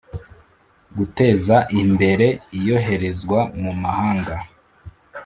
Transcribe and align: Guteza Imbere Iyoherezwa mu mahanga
Guteza 0.97 1.55
Imbere 1.81 2.27
Iyoherezwa 2.57 3.39
mu 3.61 3.71
mahanga 3.83 4.35